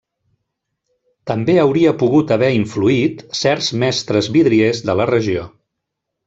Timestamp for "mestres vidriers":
3.85-4.83